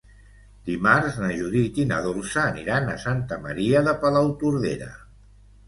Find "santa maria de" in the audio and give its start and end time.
3.05-3.97